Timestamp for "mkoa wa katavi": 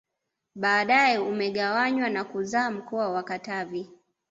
2.71-3.89